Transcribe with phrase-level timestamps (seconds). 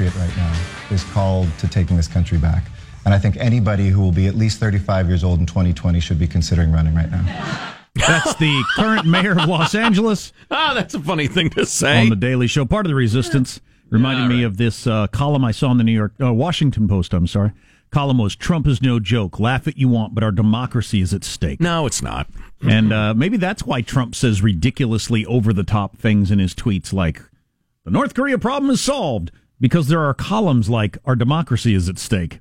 [0.00, 2.64] anybody, any patriot right now, is called to taking this country back.
[3.04, 6.18] And I think anybody who will be at least 35 years old in 2020 should
[6.18, 7.74] be considering running right now.
[7.94, 10.32] That's the current mayor of Los Angeles.
[10.50, 12.00] Ah, that's a funny thing to say.
[12.00, 12.64] On the Daily Show.
[12.64, 15.84] Part of the resistance reminded All me of this uh, column I saw in the
[15.84, 17.52] New York, uh, Washington Post, I'm sorry.
[17.90, 19.40] Column was Trump is no joke.
[19.40, 21.60] Laugh it you want, but our democracy is at stake.
[21.60, 22.28] No, it's not.
[22.62, 26.92] And uh, maybe that's why Trump says ridiculously over the top things in his tweets
[26.92, 27.22] like,
[27.84, 31.98] the North Korea problem is solved because there are columns like, our democracy is at
[31.98, 32.40] stake.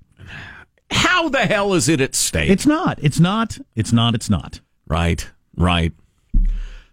[0.91, 2.49] How the hell is it at stake?
[2.49, 2.99] It's not.
[3.01, 3.57] It's not.
[3.75, 4.15] It's not.
[4.15, 4.59] It's not.
[4.87, 5.93] right, right.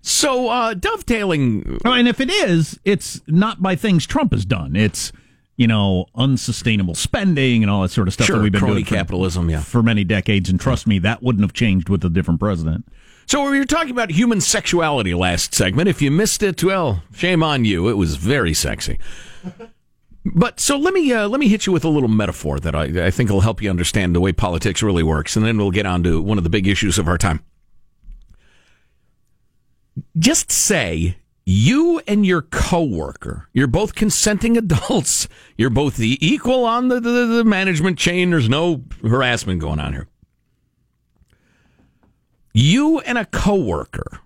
[0.01, 1.79] So, uh, dovetailing.
[1.85, 4.75] Oh, and if it is, it's not by things Trump has done.
[4.75, 5.13] It's
[5.57, 8.85] you know unsustainable spending and all that sort of stuff Sure, that we've been doing
[8.85, 9.61] for, capitalism, yeah.
[9.61, 10.51] for many decades.
[10.51, 12.85] And trust me, that wouldn't have changed with a different president.
[13.27, 15.89] So we were talking about human sexuality last segment.
[15.89, 17.89] If you missed it, well, shame on you.
[17.89, 18.99] It was very sexy.
[20.25, 23.07] But so let me uh, let me hit you with a little metaphor that I,
[23.07, 25.87] I think will help you understand the way politics really works, and then we'll get
[25.87, 27.43] on to one of the big issues of our time.
[30.17, 36.89] Just say you and your coworker, you're both consenting adults, you're both the equal on
[36.89, 38.31] the, the, the management chain.
[38.31, 40.09] There's no harassment going on here.
[42.55, 44.21] You and a coworker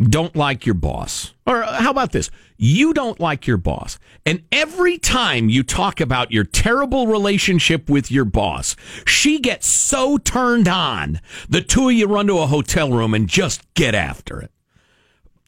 [0.00, 1.34] don't like your boss.
[1.46, 2.30] Or how about this?
[2.56, 3.98] You don't like your boss.
[4.24, 8.76] And every time you talk about your terrible relationship with your boss,
[9.06, 13.28] she gets so turned on, the two of you run to a hotel room and
[13.28, 14.52] just get after it.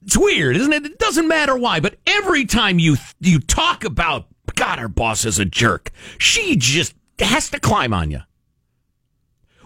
[0.02, 0.86] It's weird, isn't it?
[0.86, 5.38] It doesn't matter why, but every time you you talk about God, our boss is
[5.38, 8.20] a jerk, she just has to climb on you.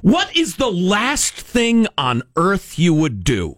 [0.03, 3.57] What is the last thing on earth you would do?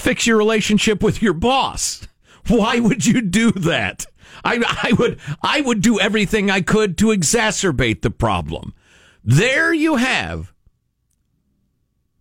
[0.00, 2.08] Fix your relationship with your boss.
[2.48, 4.06] Why would you do that?
[4.44, 8.72] I, I would I would do everything I could to exacerbate the problem.
[9.22, 10.52] There you have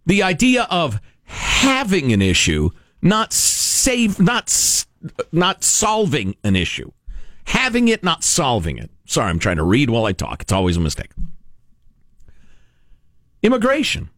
[0.06, 4.54] the idea of having an issue, not save, not
[5.32, 6.92] not solving an issue.
[7.46, 8.92] Having it, not solving it.
[9.06, 10.42] Sorry, I'm trying to read while I talk.
[10.42, 11.12] It's always a mistake.
[13.42, 14.10] Immigration.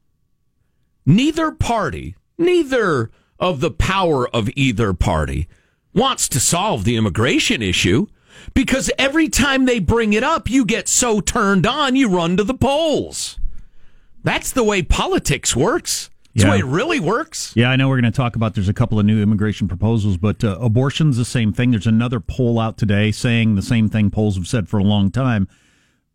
[1.05, 3.11] Neither party, neither
[3.41, 5.47] of the power of either party
[5.93, 8.07] wants to solve the immigration issue
[8.53, 12.43] because every time they bring it up, you get so turned on, you run to
[12.43, 13.37] the polls.
[14.23, 16.09] That's the way politics works.
[16.33, 17.51] That's the way it really works.
[17.57, 18.53] Yeah, I know we're going to talk about.
[18.53, 21.71] There's a couple of new immigration proposals, but uh, abortion's the same thing.
[21.71, 25.11] There's another poll out today saying the same thing polls have said for a long
[25.11, 25.49] time.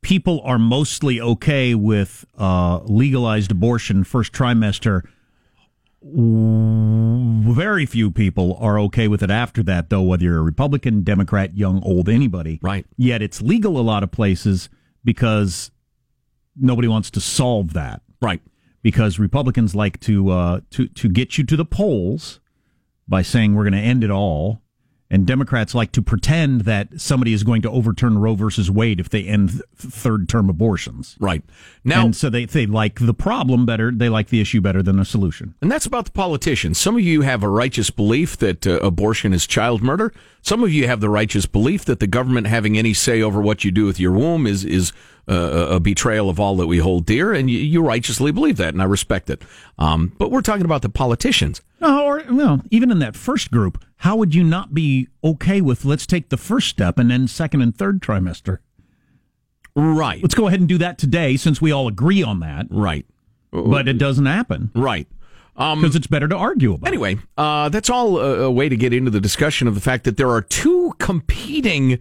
[0.00, 5.02] People are mostly okay with uh, legalized abortion first trimester.
[6.14, 11.56] Very few people are okay with it after that, though, whether you're a Republican, Democrat,
[11.56, 12.58] young, old, anybody.
[12.62, 12.86] Right.
[12.96, 14.68] Yet it's legal a lot of places
[15.04, 15.70] because
[16.56, 18.40] nobody wants to solve that Right.
[18.82, 22.40] because Republicans like to uh, to to get you to the polls
[23.08, 24.62] by saying we're going to end it all,
[25.10, 29.08] and Democrats like to pretend that somebody is going to overturn Roe versus Wade if
[29.08, 31.16] they end th- third term abortions.
[31.20, 31.42] Right.
[31.84, 34.96] Now, and so they they like the problem better, they like the issue better than
[34.96, 35.54] the solution.
[35.60, 36.78] And that's about the politicians.
[36.78, 40.12] Some of you have a righteous belief that uh, abortion is child murder.
[40.42, 43.64] Some of you have the righteous belief that the government having any say over what
[43.64, 44.92] you do with your womb is is
[45.28, 48.74] uh, a betrayal of all that we hold dear, and you, you righteously believe that,
[48.74, 49.42] and I respect it.
[49.78, 51.60] Um, but we're talking about the politicians.
[51.80, 55.84] No, or well, even in that first group, how would you not be okay with
[55.84, 58.58] let's take the first step and then second and third trimester?
[59.74, 60.22] Right.
[60.22, 62.66] Let's go ahead and do that today since we all agree on that.
[62.70, 63.04] Right.
[63.52, 64.70] But it doesn't happen.
[64.74, 65.06] Right.
[65.54, 66.88] because it's better to argue about.
[66.88, 70.04] Anyway, uh, that's all a, a way to get into the discussion of the fact
[70.04, 71.98] that there are two competing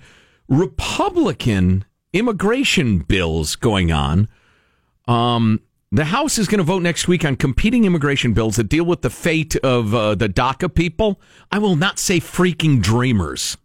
[0.48, 4.28] Republican immigration bills going on.
[5.08, 8.86] Um, the House is going to vote next week on competing immigration bills that deal
[8.86, 11.22] with the fate of uh, the DACA people.
[11.52, 13.58] I will not say freaking dreamers.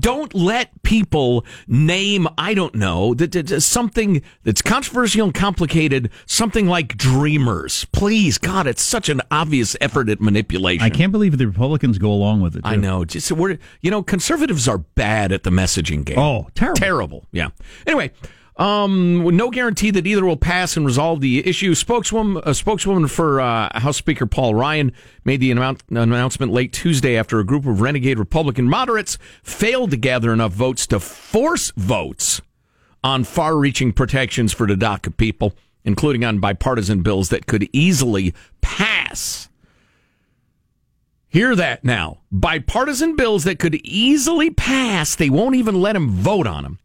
[0.00, 3.14] Don't let people name, I don't know,
[3.58, 7.86] something that's controversial and complicated, something like dreamers.
[7.92, 10.84] Please, God, it's such an obvious effort at manipulation.
[10.84, 12.62] I can't believe the Republicans go along with it.
[12.64, 13.04] I know.
[13.04, 16.18] Just we're you know, conservatives are bad at the messaging game.
[16.18, 16.76] Oh, terrible.
[16.76, 17.26] terrible.
[17.32, 17.48] Yeah.
[17.86, 18.12] Anyway,
[18.56, 21.74] um, no guarantee that either will pass and resolve the issue.
[21.74, 24.92] Spokeswoman, a spokeswoman for uh, House Speaker Paul Ryan
[25.24, 29.96] made the annou- announcement late Tuesday after a group of renegade Republican moderates failed to
[29.96, 32.42] gather enough votes to force votes
[33.02, 35.54] on far-reaching protections for the DACA people,
[35.84, 39.48] including on bipartisan bills that could easily pass.
[41.28, 42.18] Hear that now.
[42.30, 46.78] Bipartisan bills that could easily pass, they won't even let him vote on them.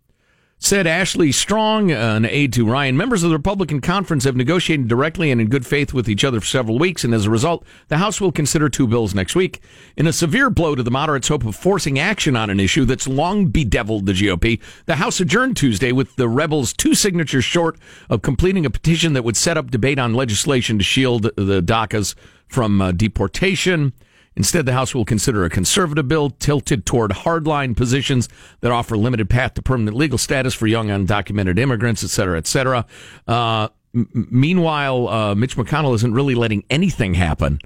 [0.57, 2.95] Said Ashley Strong, an aide to Ryan.
[2.95, 6.39] Members of the Republican conference have negotiated directly and in good faith with each other
[6.39, 9.59] for several weeks, and as a result, the House will consider two bills next week.
[9.97, 13.07] In a severe blow to the moderates' hope of forcing action on an issue that's
[13.07, 17.77] long bedeviled the GOP, the House adjourned Tuesday with the rebels two signatures short
[18.09, 22.15] of completing a petition that would set up debate on legislation to shield the DACAs
[22.47, 23.93] from uh, deportation.
[24.37, 28.27] Instead, the House will consider a conservative bill tilted toward hardline positions
[28.59, 32.45] that offer limited path to permanent legal status for young undocumented immigrants, et cetera, et
[32.45, 32.85] cetera.
[33.27, 37.59] Uh, m- meanwhile, uh, Mitch McConnell isn't really letting anything happen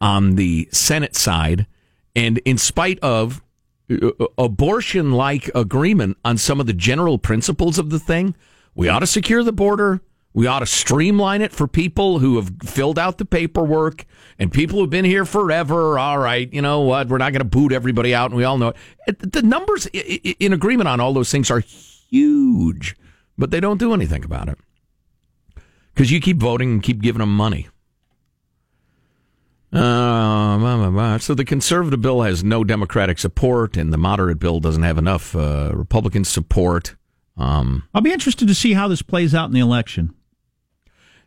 [0.00, 1.66] on the Senate side.
[2.14, 3.42] And in spite of
[3.90, 8.34] uh, abortion like agreement on some of the general principles of the thing,
[8.74, 10.00] we ought to secure the border.
[10.32, 14.04] We ought to streamline it for people who have filled out the paperwork
[14.38, 15.98] and people who've been here forever.
[15.98, 17.08] All right, you know what?
[17.08, 18.72] We're not going to boot everybody out, and we all know
[19.06, 19.32] it.
[19.32, 22.96] The numbers in agreement on all those things are huge,
[23.36, 24.58] but they don't do anything about it
[25.94, 27.68] because you keep voting and keep giving them money.
[29.72, 34.98] Uh, so the conservative bill has no Democratic support, and the moderate bill doesn't have
[34.98, 36.96] enough uh, Republican support.
[37.36, 40.14] Um, I'll be interested to see how this plays out in the election.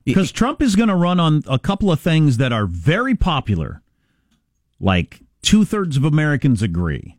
[0.05, 3.81] Because Trump is going to run on a couple of things that are very popular,
[4.79, 7.17] like two thirds of Americans agree.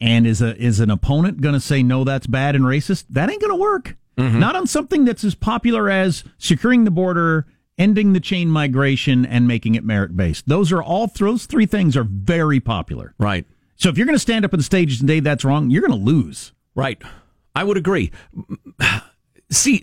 [0.00, 3.04] And is a is an opponent going to say no, that's bad and racist?
[3.10, 3.96] That ain't going to work.
[4.16, 4.38] Mm-hmm.
[4.38, 7.46] Not on something that's as popular as securing the border,
[7.78, 10.48] ending the chain migration, and making it merit based.
[10.48, 13.14] Those are all those three things are very popular.
[13.18, 13.46] Right.
[13.76, 15.82] So if you're going to stand up on the stage and say that's wrong, you're
[15.82, 16.52] going to lose.
[16.74, 17.00] Right.
[17.54, 18.10] I would agree.
[19.50, 19.82] See.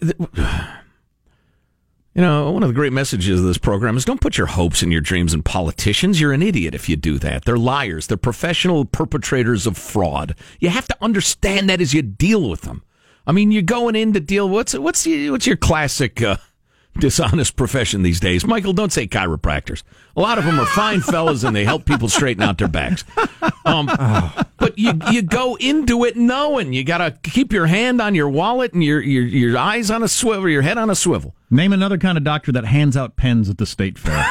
[2.13, 4.81] You know, one of the great messages of this program is don't put your hopes
[4.81, 6.19] and your dreams in politicians.
[6.19, 7.45] You're an idiot if you do that.
[7.45, 8.07] They're liars.
[8.07, 10.35] They're professional perpetrators of fraud.
[10.59, 12.83] You have to understand that as you deal with them.
[13.25, 14.49] I mean, you're going in to deal.
[14.49, 16.35] What's what's what's your classic uh,
[16.99, 18.45] dishonest profession these days?
[18.45, 19.83] Michael, don't say chiropractors.
[20.15, 23.03] A lot of them are fine fellas and they help people straighten out their backs.
[23.65, 23.85] Um,
[24.57, 28.29] but you you go into it knowing you got to keep your hand on your
[28.29, 31.35] wallet and your, your your eyes on a swivel, your head on a swivel.
[31.49, 34.25] Name another kind of doctor that hands out pens at the state fair.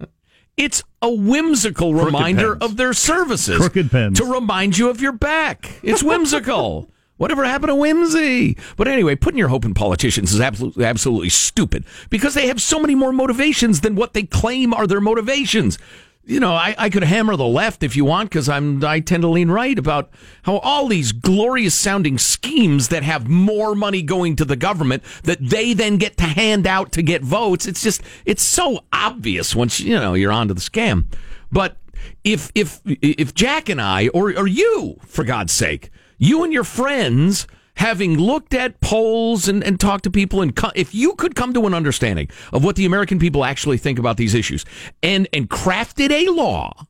[0.56, 2.70] it's a whimsical Crooked reminder pens.
[2.70, 3.56] of their services.
[3.58, 4.18] Crooked pens.
[4.18, 5.80] To remind you of your back.
[5.82, 6.90] It's whimsical.
[7.20, 8.56] Whatever happened to whimsy?
[8.78, 12.80] But anyway, putting your hope in politicians is absolutely, absolutely stupid because they have so
[12.80, 15.78] many more motivations than what they claim are their motivations.
[16.24, 19.20] You know, I, I could hammer the left if you want because I'm I tend
[19.20, 20.08] to lean right about
[20.44, 25.46] how all these glorious sounding schemes that have more money going to the government that
[25.46, 27.66] they then get to hand out to get votes.
[27.66, 31.04] It's just it's so obvious once you know you're onto the scam.
[31.52, 31.76] But
[32.24, 35.90] if if if Jack and I or or you, for God's sake,
[36.20, 40.70] you and your friends having looked at polls and, and talked to people and co-
[40.74, 44.18] if you could come to an understanding of what the American people actually think about
[44.18, 44.64] these issues
[45.02, 46.86] and and crafted a law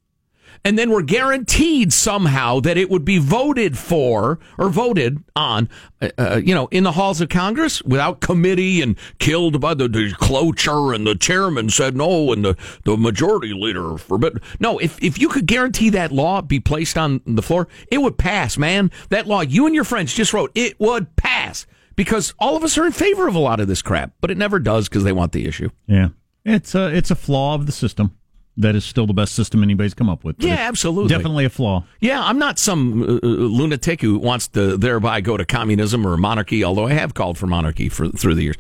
[0.65, 5.69] and then were guaranteed somehow that it would be voted for or voted on,
[6.03, 9.89] uh, uh, you know, in the halls of Congress without committee and killed by the,
[9.89, 14.41] the cloture and the chairman said no and the, the majority leader forbid.
[14.59, 18.19] No, if, if you could guarantee that law be placed on the floor, it would
[18.19, 18.91] pass, man.
[19.09, 22.77] That law you and your friends just wrote, it would pass because all of us
[22.77, 25.13] are in favor of a lot of this crap, but it never does because they
[25.13, 25.71] want the issue.
[25.87, 26.09] Yeah,
[26.45, 28.17] it's a it's a flaw of the system
[28.61, 30.37] that is still the best system anybody's come up with.
[30.39, 31.09] But Yeah, absolutely.
[31.09, 31.85] definitely a flaw.
[32.01, 36.17] Yeah, I'm not some uh, uh, lunatic who wants to thereby go to communism or
[36.17, 38.57] monarchy, although I have called for monarchy for through the years.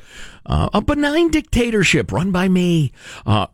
[0.46, 2.92] Uh, a benign dictatorship run by me.
[3.26, 3.46] Uh,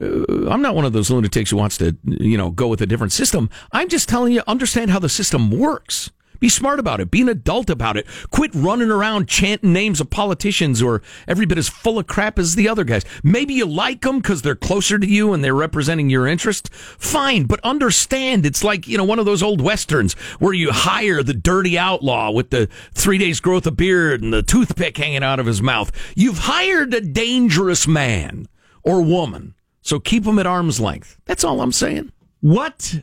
[0.00, 2.86] uh, I'm not one of those lunatics who wants to, you know, go with a
[2.86, 3.48] different system.
[3.72, 6.10] I'm just telling you, understand how the system works.
[6.44, 7.10] Be smart about it.
[7.10, 8.06] Be an adult about it.
[8.30, 12.38] Quit running around chanting names of politicians who are every bit as full of crap
[12.38, 13.02] as the other guys.
[13.22, 16.68] Maybe you like them because they're closer to you and they're representing your interest.
[16.74, 21.22] Fine, but understand it's like, you know, one of those old westerns where you hire
[21.22, 25.40] the dirty outlaw with the three days growth of beard and the toothpick hanging out
[25.40, 25.90] of his mouth.
[26.14, 28.48] You've hired a dangerous man
[28.82, 29.54] or woman.
[29.80, 31.18] So keep them at arm's length.
[31.24, 32.12] That's all I'm saying.
[32.42, 32.96] What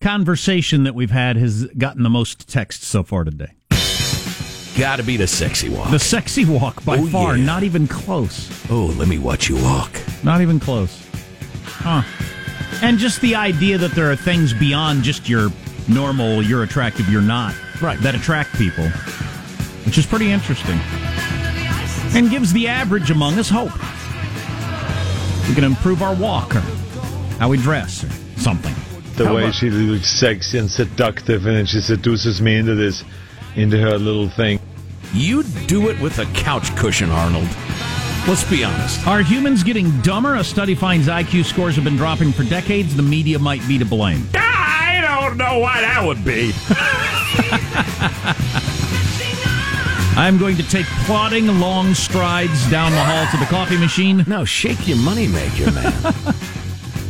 [0.00, 3.52] conversation that we've had has gotten the most text so far today?
[4.78, 5.90] Got to be the sexy walk.
[5.90, 7.44] The sexy walk by Oh, far, yeah.
[7.44, 8.50] not even close.
[8.70, 9.90] oh, let me watch you walk.
[10.24, 11.06] Not even close.
[11.64, 12.02] Huh.
[12.82, 15.50] And just the idea that there are things beyond just your
[15.88, 18.00] normal, you're attractive, you're not, Right.
[18.00, 18.88] that attract people,
[19.84, 20.78] which is pretty interesting.
[22.16, 23.72] And gives the average among us hope.
[25.48, 26.60] We can improve our walk or
[27.38, 28.74] how we dress or something.
[29.24, 33.04] The way she looks sexy and seductive, and then she seduces me into this,
[33.56, 34.58] into her little thing.
[35.12, 37.48] You do it with a couch cushion, Arnold.
[38.28, 39.06] Let's be honest.
[39.06, 40.36] Are humans getting dumber?
[40.36, 42.94] A study finds IQ scores have been dropping for decades.
[42.94, 44.28] The media might be to blame.
[44.34, 46.52] I don't know why that would be.
[50.16, 54.24] I'm going to take plodding long strides down the hall to the coffee machine.
[54.26, 56.54] No, shake your moneymaker, man.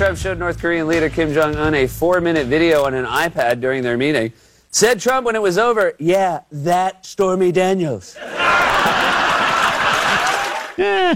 [0.00, 3.04] President Trump showed North Korean leader Kim Jong un a four minute video on an
[3.04, 4.32] iPad during their meeting.
[4.70, 8.16] Said Trump when it was over, yeah, that Stormy Daniels.
[10.78, 11.14] Eh,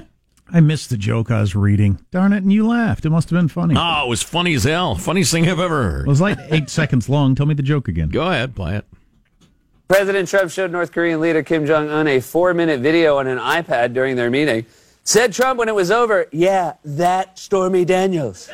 [0.53, 1.99] I missed the joke I was reading.
[2.11, 3.07] Darn it, and you laughed.
[3.07, 3.75] It must have been funny.
[3.79, 4.95] Oh, it was funny as hell.
[4.95, 6.07] Funniest thing I've ever heard.
[6.07, 7.35] It was like eight seconds long.
[7.35, 8.11] Tell me the joke again.
[8.11, 8.85] Go ahead, play it.
[9.89, 13.39] President Trump showed North Korean leader Kim Jong un a four minute video on an
[13.39, 14.67] iPad during their meeting.
[15.05, 18.49] Said Trump when it was over, yeah, that Stormy Daniels.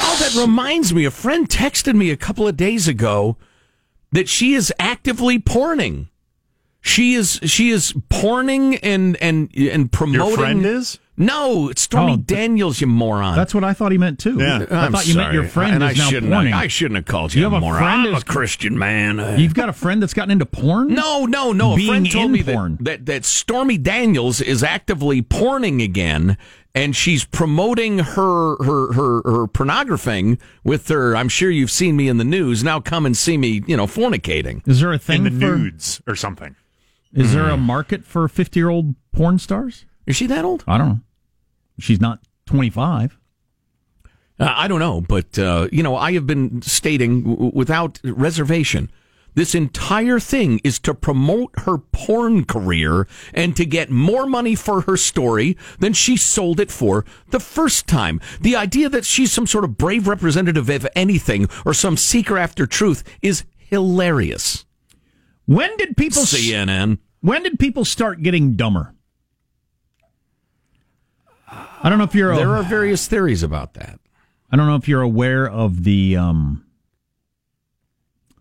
[0.00, 1.06] Oh, that reminds me.
[1.06, 3.38] A friend texted me a couple of days ago
[4.12, 6.08] that she is actively porning.
[6.82, 10.28] She is she is porning and and and promoting.
[10.28, 10.98] Your friend is?
[11.18, 13.36] No, it's Stormy Oh, Daniels, you moron.
[13.36, 14.38] That's what I thought he meant too.
[14.38, 14.64] Yeah.
[14.70, 16.50] I I'm thought you meant your friend and is I now shouldn't porning.
[16.50, 17.80] Have, I shouldn't have called you, You have a moron.
[17.80, 19.18] friend I'm a Christian man.
[19.40, 20.94] You've got a friend that's gotten into porn?
[20.94, 21.72] No, no, no.
[21.72, 22.76] A Being friend told in me porn.
[22.80, 26.38] that, that that Stormy Daniels is actively porning again,
[26.74, 31.16] and she's promoting her her her her pornographing with her.
[31.16, 32.62] I'm sure you've seen me in the news.
[32.62, 34.66] Now come and see me, you know, fornicating.
[34.68, 35.56] Is there a thing In the for?
[35.58, 36.54] nudes or something.
[37.12, 37.62] Is there a hmm.
[37.62, 39.84] market for fifty-year-old porn stars?
[40.06, 40.62] Is she that old?
[40.68, 41.00] I don't know.
[41.78, 43.18] She's not twenty-five.
[44.40, 48.90] Uh, I don't know, but uh, you know, I have been stating w- without reservation.
[49.34, 54.80] This entire thing is to promote her porn career and to get more money for
[54.82, 58.20] her story than she sold it for the first time.
[58.40, 62.66] The idea that she's some sort of brave representative of anything or some seeker after
[62.66, 64.64] truth is hilarious.
[65.46, 66.22] When did people?
[66.22, 66.98] CNN.
[67.20, 68.94] When did people start getting dumber?
[71.82, 72.34] I don't know if you're.
[72.34, 74.00] There a, are various theories about that.
[74.50, 76.64] I don't know if you're aware of the um,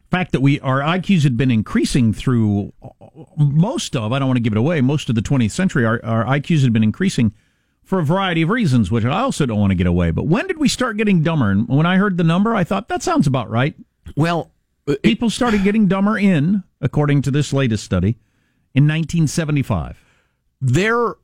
[0.10, 2.74] fact that we our IQs had been increasing through
[3.38, 4.12] most of.
[4.14, 4.82] I don't want to give it away.
[4.82, 7.34] Most of the 20th century, our, our IQs had been increasing
[7.84, 10.12] for a variety of reasons, which I also don't want to get away.
[10.12, 11.52] But when did we start getting dumber?
[11.52, 13.76] And when I heard the number, I thought that sounds about right.
[14.16, 14.52] Well,
[14.88, 18.18] it- People started getting dumber in, according to this latest study,
[18.74, 20.04] in 1975.
[20.62, 21.16] there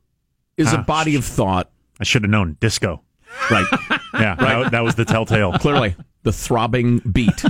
[0.56, 1.70] is a Ah, body of thought.
[2.00, 2.56] I should have known.
[2.60, 3.02] Disco.
[3.50, 3.66] Right.
[4.14, 5.54] Yeah, that, that was the telltale.
[5.54, 7.42] clearly the throbbing beat,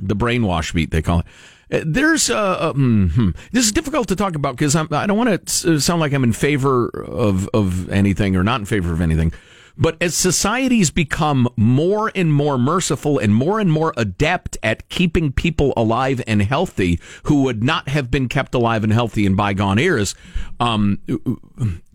[0.00, 1.26] the brainwash beat they call it.
[1.72, 3.30] Uh, There's uh, uh, hmm, hmm.
[3.50, 6.32] this is difficult to talk about because I don't want to sound like I'm in
[6.32, 9.32] favor of of anything or not in favor of anything.
[9.76, 15.32] But as societies become more and more merciful and more and more adept at keeping
[15.32, 19.78] people alive and healthy who would not have been kept alive and healthy in bygone
[19.78, 20.14] eras,
[20.60, 21.00] um,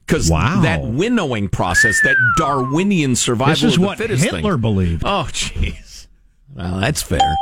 [0.07, 0.61] because Wow.
[0.61, 4.61] that winnowing process, that Darwinian survival This is of the what fittest Hitler thing.
[4.61, 5.03] believed.
[5.05, 6.07] Oh, jeez.
[6.55, 7.35] Well, that's fair.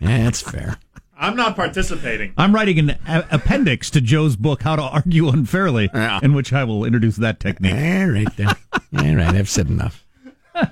[0.00, 0.76] Yeah, that's fair.
[1.18, 2.32] I'm not participating.
[2.36, 6.20] I'm writing an a- appendix to Joe's book, How to Argue Unfairly, Yeah.
[6.22, 7.72] in which I will introduce that technique.
[7.72, 8.48] All right, then.
[8.48, 10.04] All right, I've said enough.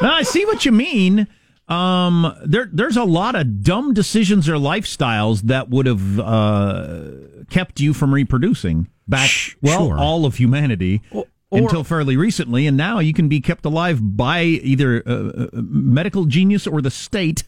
[0.00, 1.28] Now, I see what you mean.
[1.68, 7.02] Um, there, there's a lot of dumb decisions or lifestyles that would have uh,
[7.50, 9.30] kept you from reproducing back,
[9.62, 9.98] well, sure.
[9.98, 14.42] all of humanity or- until fairly recently, and now you can be kept alive by
[14.42, 17.44] either uh, uh, medical genius or the state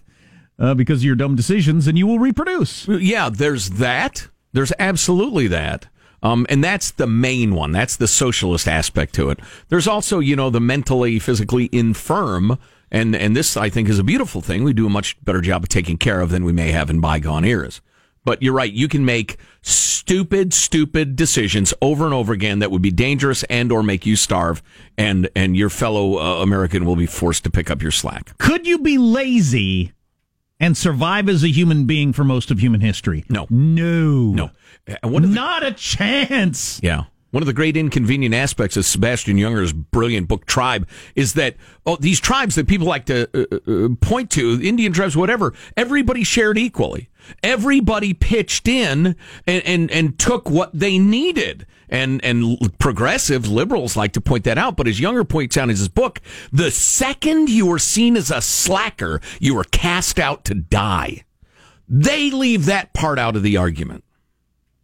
[0.58, 2.86] uh, because of your dumb decisions, and you will reproduce.
[2.86, 4.28] Yeah, there's that.
[4.52, 5.86] There's absolutely that.
[6.22, 7.72] Um, and that's the main one.
[7.72, 9.40] That's the socialist aspect to it.
[9.68, 12.58] There's also, you know, the mentally, physically infirm.
[12.90, 14.64] And, and this, I think, is a beautiful thing.
[14.64, 17.00] We do a much better job of taking care of than we may have in
[17.00, 17.82] bygone eras.
[18.24, 18.72] But you're right.
[18.72, 23.70] You can make stupid, stupid decisions over and over again that would be dangerous and
[23.70, 24.62] or make you starve,
[24.96, 28.36] and and your fellow uh, American will be forced to pick up your slack.
[28.38, 29.92] Could you be lazy
[30.60, 33.24] and survive as a human being for most of human history?
[33.28, 33.46] No.
[33.50, 34.32] No.
[34.32, 34.50] No,
[34.86, 36.80] the, Not a chance.
[36.82, 37.04] yeah.
[37.34, 40.86] One of the great inconvenient aspects of Sebastian Junger's brilliant book Tribe
[41.16, 45.16] is that oh, these tribes that people like to uh, uh, point to, Indian tribes,
[45.16, 47.08] whatever, everybody shared equally.
[47.42, 49.16] Everybody pitched in
[49.48, 51.66] and, and, and took what they needed.
[51.88, 54.76] And, and progressive liberals like to point that out.
[54.76, 56.20] But as Younger points out in his book,
[56.52, 61.24] the second you were seen as a slacker, you were cast out to die.
[61.88, 64.04] They leave that part out of the argument.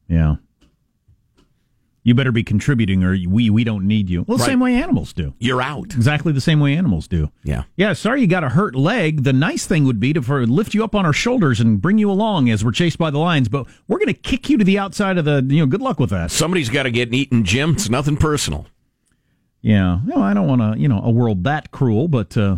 [0.08, 0.36] Yeah.
[2.02, 4.24] You better be contributing or we we don't need you.
[4.26, 4.50] Well, the Right.
[4.50, 5.34] same way animals do.
[5.38, 5.94] You're out.
[5.94, 7.30] Exactly the same way animals do.
[7.44, 7.64] Yeah.
[7.76, 9.24] Yeah, sorry you got a hurt leg.
[9.24, 11.98] The nice thing would be to for, lift you up on our shoulders and bring
[11.98, 14.64] you along as we're chased by the lions, but we're going to kick you to
[14.64, 16.30] the outside of the, you know, good luck with that.
[16.30, 17.72] Somebody's got to get eaten, Jim.
[17.72, 18.66] It's nothing personal.
[19.60, 20.00] Yeah.
[20.06, 22.56] No, I don't want to, you know, a world that cruel, but uh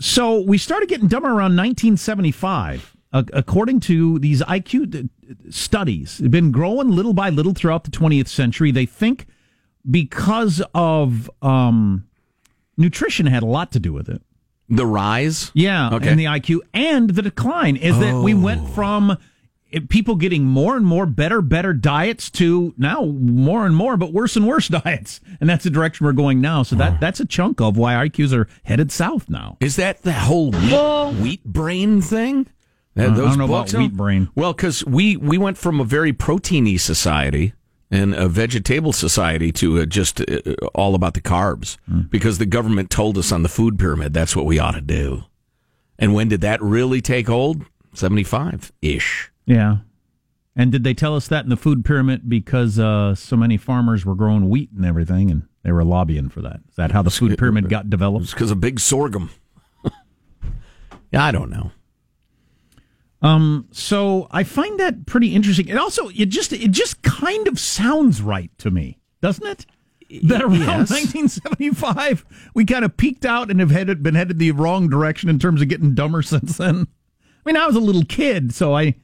[0.00, 2.96] so we started getting dumber around 1975.
[3.12, 5.10] Uh, according to these IQ d-
[5.50, 8.70] studies, they've been growing little by little throughout the 20th century.
[8.70, 9.26] They think
[9.90, 12.06] because of um,
[12.76, 14.22] nutrition had a lot to do with it.
[14.68, 15.50] The rise?
[15.54, 16.08] Yeah, Okay.
[16.08, 19.18] and the IQ and the decline is that we went from
[19.72, 24.12] eh, people getting more and more better, better diets to now more and more, but
[24.14, 26.62] worse and worse diets, and that's the direction we're going now.
[26.62, 29.58] So that that's a chunk of why IQs are headed south now.
[29.60, 32.46] Is that the whole wheat, wheat brain thing?
[32.96, 34.28] Uh, I don't know about wheat brain.
[34.34, 37.54] Well, because we, we went from a very proteiny society
[37.90, 40.40] and a vegetable society to uh just uh,
[40.74, 42.02] all about the carbs Hmm.
[42.10, 45.24] because the government told us on the food pyramid that's what we ought to do.
[45.98, 47.64] And when did that really take hold?
[47.94, 49.30] 75 ish.
[49.46, 49.78] Yeah.
[50.56, 54.04] And did they tell us that in the food pyramid because uh, so many farmers
[54.04, 56.60] were growing wheat and everything, and they were lobbying for that?
[56.68, 58.24] Is that how the food pyramid got developed?
[58.24, 59.30] It's because of big sorghum.
[61.12, 61.70] yeah, I don't know.
[63.22, 65.68] Um, so I find that pretty interesting.
[65.68, 69.66] It also, it just it just kind of sounds right to me, doesn't it?
[70.24, 70.90] That around Yes.
[70.90, 75.38] 1975, we kind of peaked out and have headed been headed the wrong direction in
[75.38, 76.86] terms of getting dumber since then.
[77.46, 78.96] I mean, I was a little kid, so I,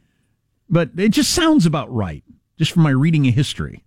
[0.68, 2.22] but it just sounds about right,
[2.59, 3.85] just from my reading of history.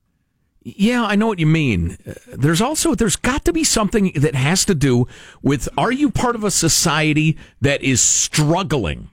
[0.64, 1.98] Yeah, I know what you mean.
[2.28, 5.08] There's also there's got to be something that has to do
[5.42, 9.10] with are you part of a society that is struggling?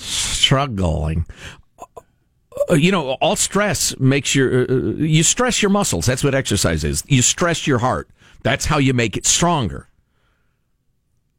[0.00, 1.26] Struggling.
[2.70, 6.06] Uh, you know, all stress makes your uh, uh, you stress your muscles.
[6.06, 7.04] That's what exercise is.
[7.06, 8.10] You stress your heart.
[8.42, 9.88] That's how you make it stronger.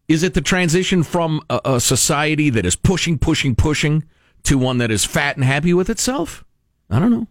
[0.08, 4.04] Is it the transition from a, a society that is pushing, pushing, pushing
[4.43, 6.43] to one that is fat and happy with itself?
[6.89, 7.28] I don't know.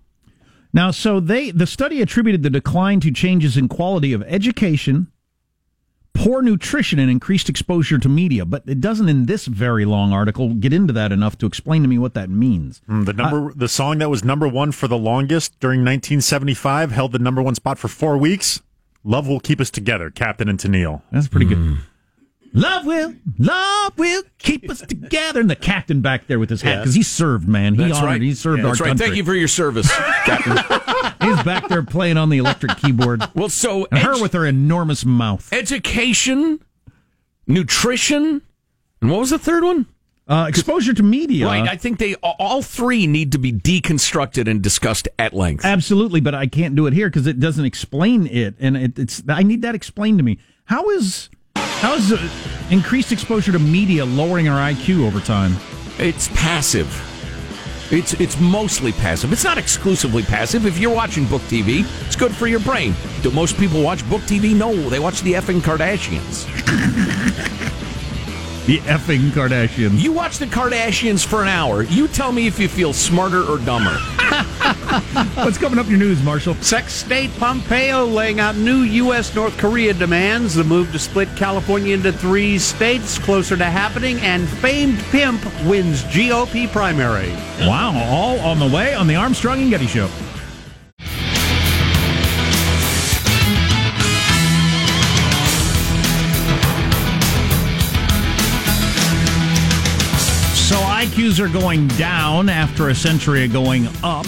[0.73, 5.09] Now, so they the study attributed the decline to changes in quality of education,
[6.13, 8.45] poor nutrition, and increased exposure to media.
[8.45, 11.89] But it doesn't, in this very long article, get into that enough to explain to
[11.89, 12.81] me what that means.
[12.89, 17.13] Mm, The number, the song that was number one for the longest during 1975 held
[17.13, 18.61] the number one spot for four weeks.
[19.03, 21.03] Love will keep us together, Captain and Tennille.
[21.11, 21.79] That's pretty good.
[22.53, 25.41] Love will, love will keep us together.
[25.41, 27.75] And the captain back there with his hat because he served, man.
[27.77, 28.21] He That's honored, right.
[28.23, 28.89] he served our That's right.
[28.89, 29.07] country.
[29.07, 29.89] Thank you for your service,
[30.25, 30.57] Captain.
[31.23, 33.23] He's back there playing on the electric keyboard.
[33.35, 35.53] well, so And her with her enormous mouth.
[35.53, 36.61] education,
[37.47, 38.43] nutrition,
[39.01, 39.87] and what was the third one?
[40.29, 41.47] Uh, exposure to media.
[41.47, 41.69] Right.
[41.69, 45.65] I think they all three need to be deconstructed and discussed at length.
[45.65, 49.23] Absolutely, but I can't do it here because it doesn't explain it, and it, it's
[49.29, 50.39] I need that explained to me.
[50.67, 51.31] How is
[51.81, 52.29] how is uh,
[52.71, 55.57] increased exposure to media lowering our IQ over time?
[55.99, 57.07] It's passive.
[57.91, 59.33] It's it's mostly passive.
[59.33, 60.67] It's not exclusively passive.
[60.67, 62.95] If you're watching book TV, it's good for your brain.
[63.23, 64.55] Do most people watch book TV?
[64.55, 66.47] No, they watch the effing Kardashians.
[68.67, 70.01] The effing Kardashians.
[70.01, 71.83] You watch the Kardashians for an hour.
[71.83, 73.91] You tell me if you feel smarter or dumber.
[75.35, 76.55] What's coming up in your news, Marshall?
[76.57, 79.35] Sex State Pompeo laying out new U.S.
[79.35, 80.55] North Korea demands.
[80.55, 86.05] The move to split California into three states closer to happening, and famed pimp wins
[86.05, 87.31] GOP primary.
[87.61, 90.09] Wow, all on the way on the Armstrong and Getty Show.
[101.31, 104.27] IQs are going down after a century of going up.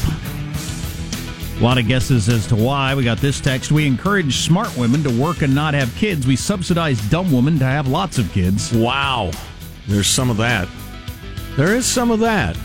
[1.59, 2.95] A lot of guesses as to why.
[2.95, 3.73] We got this text.
[3.73, 6.27] We encourage smart women to work and not have kids.
[6.27, 8.73] We subsidize dumb women to have lots of kids.
[8.73, 9.33] Wow.
[9.89, 10.69] There's some of that.
[11.57, 12.57] There is some of that.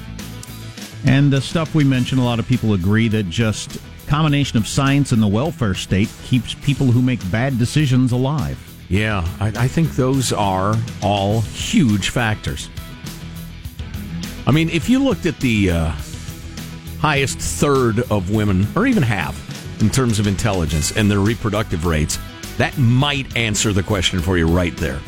[1.05, 5.11] And the stuff we mentioned, a lot of people agree that just combination of science
[5.11, 8.57] and the welfare state keeps people who make bad decisions alive.
[8.89, 12.69] Yeah, I, I think those are all huge factors.
[14.47, 15.91] I mean, if you looked at the uh,
[17.01, 19.35] highest third of women, or even half,
[19.81, 22.17] in terms of intelligence and their reproductive rates,
[22.57, 25.01] that might answer the question for you right there.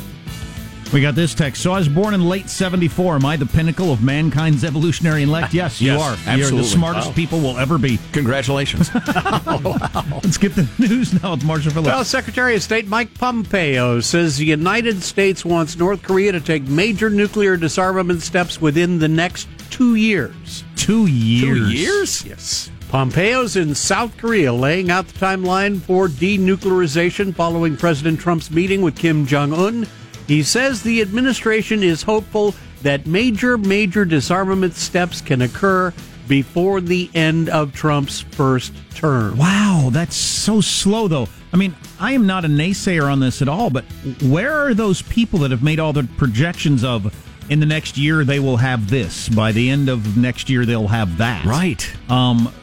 [0.91, 1.61] We got this text.
[1.61, 3.15] So I was born in late 74.
[3.17, 5.53] Am I the pinnacle of mankind's evolutionary intellect?
[5.53, 6.35] Yes, you Yes, are.
[6.35, 7.13] You're the smartest Wow.
[7.13, 7.99] people will ever be.
[8.11, 8.89] Congratulations.
[9.05, 11.87] Let's get the news now with Marshall Phillips.
[11.93, 16.63] Well, Secretary of State Mike Pompeo says the United States wants North Korea to take
[16.67, 20.63] major nuclear disarmament steps within the next two years.
[20.75, 21.43] Two years.
[21.69, 22.25] Two years?
[22.25, 22.71] Yes.
[22.89, 28.97] Pompeo's in South Korea laying out the timeline for denuclearization following President Trump's meeting with
[28.97, 29.87] Kim Jong un.
[30.29, 35.91] He says the administration is hopeful that major, major disarmament steps can occur
[36.27, 39.39] before the end of Trump's first term.
[39.39, 41.27] Wow, that's so slow, though.
[41.51, 43.85] I mean, I am not a naysayer on this at all, but
[44.21, 47.11] where are those people that have made all the projections of
[47.49, 50.87] in the next year they will have this, by the end of next year they'll
[50.87, 51.43] have that?
[51.43, 51.91] right.
[52.07, 52.53] Um,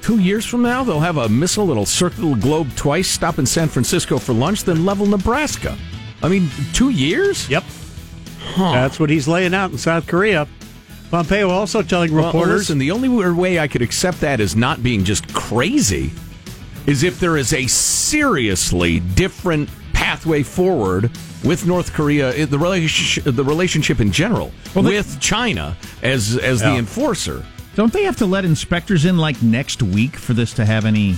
[0.00, 3.44] Two years from now, they'll have a missile that'll circle the globe twice, stop in
[3.44, 5.76] San Francisco for lunch, then level Nebraska.
[6.22, 7.48] I mean, two years?
[7.48, 7.64] Yep.
[8.56, 10.46] That's what he's laying out in South Korea.
[11.10, 14.82] Pompeo also telling Well, reporters listen, the only way I could accept that as not
[14.82, 16.12] being just crazy
[16.86, 21.10] is if there is a seriously different pathway forward
[21.44, 27.44] with North Korea, the relationship, the relationship in general, with China as as the enforcer.
[27.74, 31.16] don't they have to let inspectors in like next week for this to have any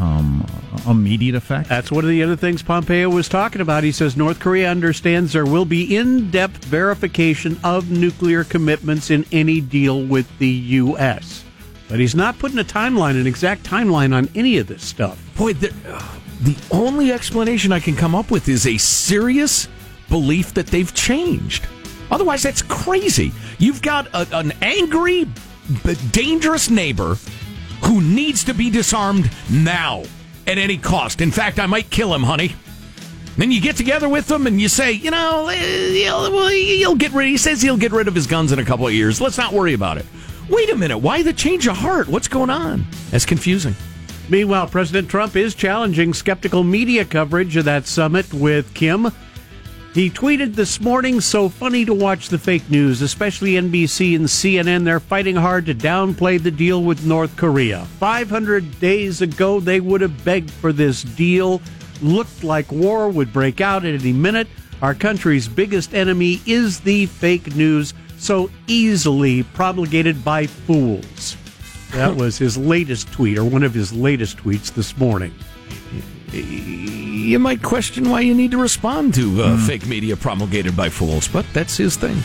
[0.00, 0.46] um,
[0.86, 1.68] immediate effect?
[1.68, 3.84] That's one of the other things Pompeo was talking about.
[3.84, 9.24] He says North Korea understands there will be in depth verification of nuclear commitments in
[9.32, 11.44] any deal with the U.S.
[11.88, 15.20] But he's not putting a timeline, an exact timeline on any of this stuff.
[15.36, 15.68] Boy, the,
[16.40, 19.68] the only explanation I can come up with is a serious
[20.08, 21.66] belief that they've changed.
[22.10, 23.32] Otherwise, that's crazy.
[23.58, 25.26] You've got a, an angry,
[25.84, 27.16] but dangerous neighbor
[27.84, 30.02] who needs to be disarmed now
[30.46, 31.20] at any cost.
[31.20, 32.54] In fact, I might kill him, honey.
[33.36, 37.12] Then you get together with them and you say, you know, eh, he'll, he'll get
[37.12, 37.28] rid.
[37.28, 39.20] He says he'll get rid of his guns in a couple of years.
[39.20, 40.06] Let's not worry about it.
[40.50, 40.98] Wait a minute.
[40.98, 42.08] Why the change of heart?
[42.08, 42.84] What's going on?
[43.10, 43.74] That's confusing.
[44.28, 49.10] Meanwhile, President Trump is challenging skeptical media coverage of that summit with Kim.
[49.94, 54.84] He tweeted this morning, so funny to watch the fake news, especially NBC and CNN.
[54.84, 57.84] They're fighting hard to downplay the deal with North Korea.
[58.00, 61.60] 500 days ago, they would have begged for this deal.
[62.00, 64.48] Looked like war would break out at any minute.
[64.80, 71.36] Our country's biggest enemy is the fake news, so easily promulgated by fools.
[71.90, 75.34] That was his latest tweet, or one of his latest tweets this morning.
[76.32, 81.28] You might question why you need to respond to uh, fake media promulgated by fools,
[81.28, 82.16] but that's his thing.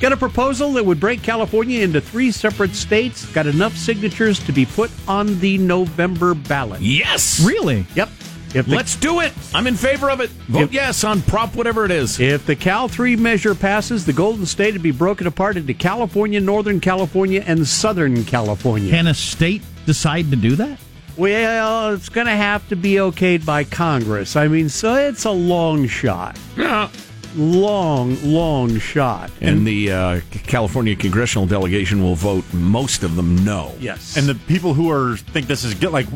[0.00, 3.26] Got a proposal that would break California into three separate states.
[3.32, 6.80] Got enough signatures to be put on the November ballot.
[6.80, 7.86] Yes, really?
[7.94, 8.08] Yep.
[8.52, 9.32] If the, Let's do it.
[9.54, 10.30] I'm in favor of it.
[10.48, 12.18] Vote If- yes on prop whatever it is.
[12.18, 16.40] if the Cal 3 measure passes, the Golden State would be broken apart into California,
[16.40, 18.90] Northern California, and Southern California.
[18.90, 20.78] Can a state decide to do that?
[21.16, 24.36] Well, it's going to have to be okayed by Congress.
[24.36, 26.38] I mean, so it's a long shot.
[26.56, 26.90] Yeah.
[27.36, 29.30] Long, long shot.
[29.40, 33.72] And the uh, California congressional delegation will vote most of them no.
[33.78, 34.16] Yes.
[34.16, 36.08] And the people who are think this is good, like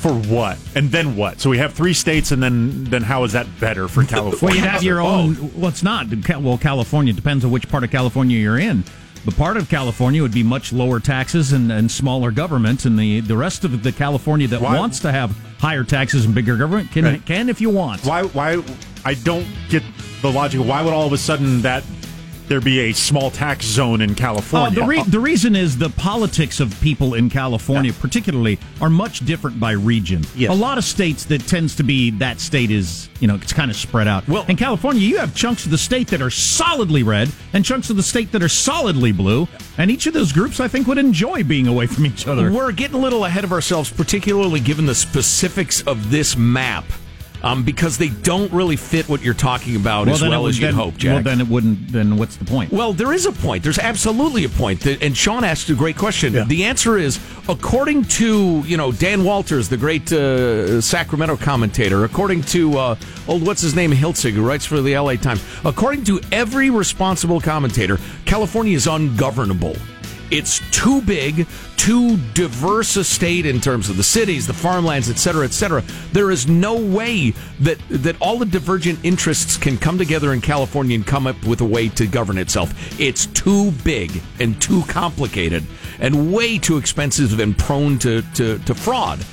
[0.00, 1.40] for what, and then what?
[1.40, 4.38] So we have three states, and then then how is that better for California?
[4.42, 5.52] Well, you'd have your own.
[5.58, 6.06] Well, it's not.
[6.40, 8.84] Well, California depends on which part of California you're in.
[9.26, 13.20] The part of California would be much lower taxes and, and smaller government, and the,
[13.20, 16.90] the rest of the California that Why- wants to have higher taxes and bigger government
[16.90, 17.26] can Right.
[17.26, 18.02] can if you want.
[18.06, 18.22] Why?
[18.22, 18.62] Why?
[19.04, 19.82] I don't get
[20.22, 20.62] the logic.
[20.62, 21.84] Why would all of a sudden that
[22.50, 24.82] there be a small tax zone in California?
[24.82, 29.20] Uh, the, re- the reason is the politics of people in California, particularly, are much
[29.24, 30.24] different by region.
[30.34, 30.50] Yes.
[30.50, 33.70] A lot of states that tends to be that state is, you know, it's kind
[33.70, 34.26] of spread out.
[34.26, 37.88] Well- in California, you have chunks of the state that are solidly red and chunks
[37.88, 39.46] of the state that are solidly blue,
[39.78, 42.50] and each of those groups, I think, would enjoy being away from each other.
[42.50, 46.84] We're getting a little ahead of ourselves, particularly given the specifics of this map,
[47.42, 50.74] um, because they don't really fit what you're talking about as well would- as you'd
[50.74, 51.14] hope, Jack.
[51.14, 51.92] Well, then it wouldn't.
[51.92, 52.72] Then what's the point?
[52.72, 53.62] Well, there is a point.
[53.62, 54.80] There's absolutely a point.
[54.80, 56.32] That, and Sean asked a great question.
[56.48, 62.42] The answer is, according to you know Dan Walters, the great uh, Sacramento commentator, according
[62.42, 62.96] to uh,
[63.28, 65.16] old what's his name Hiltzik, who writes for the L.A.
[65.16, 69.76] Times, according to every responsible commentator, California is ungovernable.
[70.30, 75.18] It's too big, too diverse a state in terms of the cities, the farmlands, et
[75.18, 75.82] cetera, et cetera.
[76.12, 80.94] There is no way that that all the divergent interests can come together in California
[80.94, 83.00] and come up with a way to govern itself.
[83.00, 85.64] It's too big and too complicated
[85.98, 89.24] and way too expensive and prone to, to, to fraud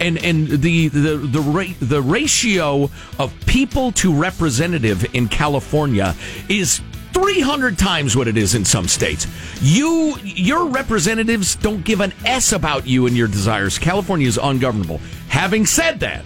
[0.00, 6.14] and and the the the ra- the ratio of people to representative in California
[6.48, 6.80] is
[7.12, 9.26] 300 times what it is in some states.
[9.60, 13.78] You your representatives don't give an s about you and your desires.
[13.78, 15.00] California is ungovernable.
[15.28, 16.24] Having said that,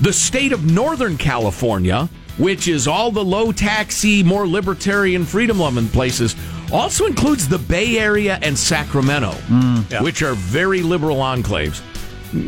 [0.00, 5.88] the state of Northern California, which is all the low taxy, more libertarian, freedom loving
[5.88, 6.34] places,
[6.72, 10.02] also includes the Bay Area and Sacramento, mm.
[10.02, 11.82] which are very liberal enclaves.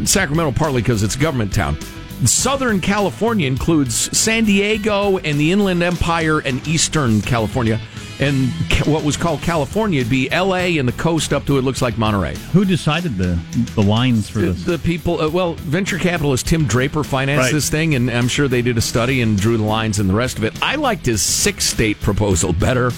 [0.06, 1.78] Sacramento partly because it's a government town.
[2.24, 7.78] Southern California includes San Diego and the Inland Empire and Eastern California.
[8.18, 8.48] And
[8.86, 11.98] what was called California would be LA and the coast up to it looks like
[11.98, 12.34] Monterey.
[12.54, 13.38] Who decided the
[13.74, 14.64] the lines for The, this?
[14.64, 17.52] the people, uh, well, venture capitalist Tim Draper financed Right.
[17.52, 20.14] this thing, and I'm sure they did a study and drew the lines and the
[20.14, 20.54] rest of it.
[20.62, 22.90] I liked his six state proposal better,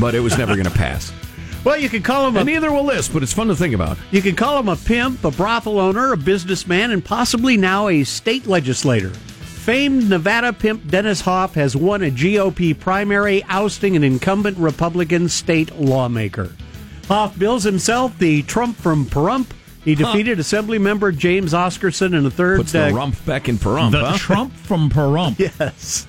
[0.00, 1.12] but it was never going to pass.
[1.64, 3.96] Well, you can call him And neither will this, but it's fun to think about.
[4.10, 8.04] you can call him a pimp, a brothel owner, a businessman, and possibly now a
[8.04, 9.08] state legislator.
[9.10, 15.74] Famed Nevada pimp Dennis Hof has won a GOP primary, ousting an incumbent Republican state
[15.80, 16.54] lawmaker.
[17.08, 19.46] Hof bills himself the Trump from Pahrump.
[19.84, 22.58] He defeated Assembly member James Oscarson in a third.
[22.58, 24.16] Puts the uh, rump back in Pahrump, the huh?
[24.18, 25.38] Trump from Pahrump.
[25.60, 26.06] Yes.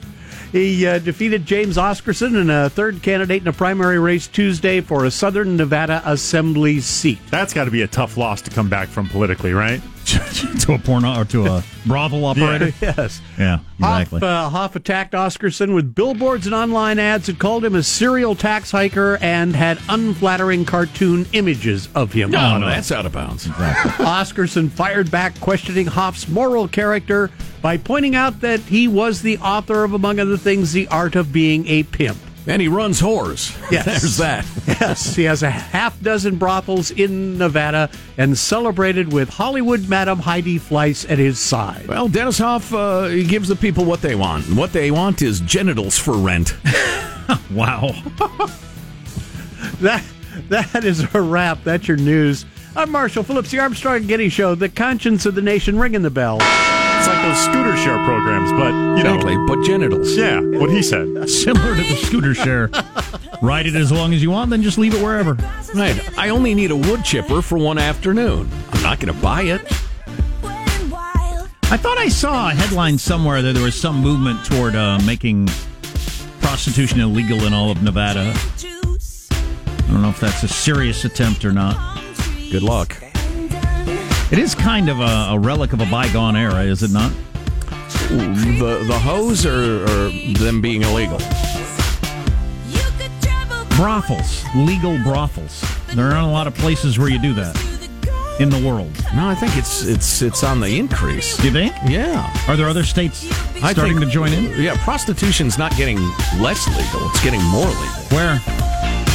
[0.56, 5.04] He uh, defeated James Oscarson in a third candidate in a primary race Tuesday for
[5.04, 7.20] a Southern Nevada Assembly seat.
[7.30, 9.82] That's got to be a tough loss to come back from politically, right?
[10.60, 12.72] to a porno or to a brothel operator.
[12.82, 13.22] Yes.
[13.38, 14.20] Yeah, exactly.
[14.20, 18.36] Hof, uh, Hof attacked Oscarson with billboards and online ads that called him a serial
[18.36, 22.32] tax hiker and had unflattering cartoon images of him.
[22.32, 23.48] No, no, that's out of bounds.
[23.48, 29.84] Oscarson fired back, questioning Hof's moral character by pointing out that he was the author
[29.84, 32.18] of, among other things, The Art of Being a Pimp.
[32.48, 33.56] And he runs whores.
[33.72, 33.86] Yes.
[33.86, 34.46] There's that.
[34.68, 40.60] Yes, he has a half dozen brothels in Nevada and celebrated with Hollywood Madam Heidi
[40.60, 41.88] Fleiss at his side.
[41.88, 44.48] Well, Dennis Hof uh, he gives the people what they want.
[44.48, 46.56] And what they want is genitals for rent.
[47.52, 47.92] wow.
[49.82, 50.06] That
[50.50, 51.64] that is a wrap.
[51.64, 52.46] That's your news.
[52.76, 56.10] I'm Marshall Phillips, the Armstrong and Getty Show, the conscience of the nation, ringing the
[56.10, 56.40] bell.
[57.08, 60.18] It's like those scooter share programs, but you Exactly, know, but genitals.
[60.18, 61.30] yeah, what he said.
[61.30, 62.72] Similar to the scooter share.
[63.44, 65.36] Ride it as long as you want, then just leave it wherever.
[65.76, 66.02] Right.
[66.18, 68.50] I only need a wood chipper for one afternoon.
[68.72, 69.62] I'm not going to buy it.
[71.72, 75.46] I thought I saw a headline somewhere that there was some movement toward uh, making
[76.42, 78.34] prostitution illegal in all of Nevada.
[78.34, 82.02] I don't know if that's a serious attempt or not.
[82.50, 82.98] Good luck.
[84.32, 87.12] It is kind of a, a relic of a bygone era, is it not?
[88.10, 90.10] The the hose or, or
[90.40, 91.20] them being illegal?
[93.78, 95.62] Brothels, legal brothels.
[95.94, 97.56] There aren't a lot of places where you do that
[98.40, 98.92] in the world.
[99.14, 101.38] No, I think it's it's it's on the increase.
[101.38, 101.74] Do you think?
[101.88, 102.32] Yeah.
[102.48, 103.30] Are there other states
[103.62, 104.60] I starting think- to join in?
[104.62, 105.98] Yeah, prostitution's not getting
[106.40, 108.42] less legal; it's getting more legal Where?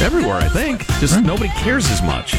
[0.01, 0.35] everywhere.
[0.37, 2.33] I think just nobody cares as much.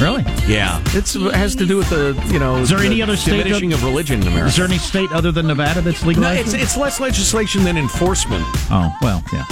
[0.00, 0.22] Really?
[0.46, 2.56] Yeah, it's, it has to do with the you know.
[2.56, 4.48] Is there the any other state diminishing of religion in America?
[4.48, 8.44] Is there any state other than Nevada that's no, it's it's less legislation than enforcement.
[8.70, 9.44] oh, well, yeah.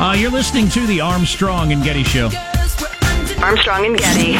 [0.00, 2.30] Uh, you're listening to the Armstrong and Getty Show.
[3.42, 4.32] Armstrong and Getty.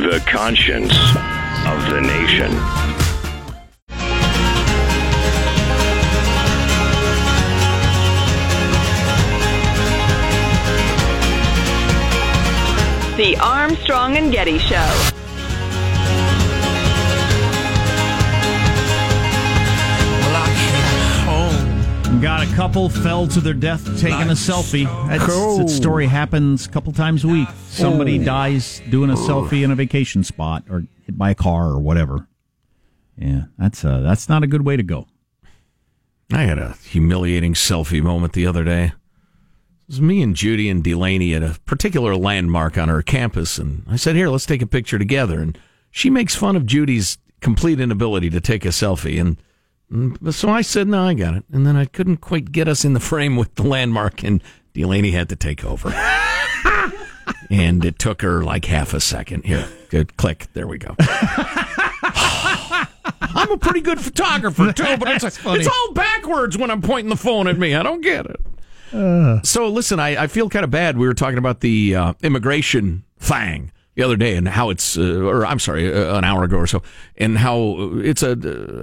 [0.00, 2.85] The conscience of the nation.
[13.16, 15.12] The Armstrong and Getty Show.
[22.20, 24.84] Got a couple fell to their death taking a selfie.
[25.08, 27.48] That's, That story happens a couple times a week.
[27.68, 31.78] Somebody dies doing a selfie in a vacation spot or hit by a car or
[31.78, 32.26] whatever.
[33.18, 35.06] Yeah, that's uh, that's not a good way to go.
[36.32, 38.92] I had a humiliating selfie moment the other day.
[39.86, 43.84] It was me and Judy and Delaney at a particular landmark on our campus, and
[43.88, 45.56] I said, "Here, let's take a picture together." And
[45.92, 49.36] she makes fun of Judy's complete inability to take a selfie, and,
[49.88, 52.84] and so I said, "No, I got it." And then I couldn't quite get us
[52.84, 54.42] in the frame with the landmark, and
[54.74, 55.90] Delaney had to take over.
[57.50, 59.44] and it took her like half a second.
[59.44, 60.48] Here, good click.
[60.52, 60.96] There we go.
[63.20, 67.16] I'm a pretty good photographer too, but it's, it's all backwards when I'm pointing the
[67.16, 67.76] phone at me.
[67.76, 68.40] I don't get it.
[69.42, 70.96] So listen, I, I feel kind of bad.
[70.96, 75.20] We were talking about the uh, immigration thing, the other day, and how it's, uh,
[75.22, 76.82] or I'm sorry, uh, an hour ago or so,
[77.16, 78.32] and how it's a